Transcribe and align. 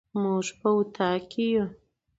موږ 0.21 0.47
په 0.59 0.67
اطاق 0.77 1.19
کي 1.31 1.45
يو 1.55 1.65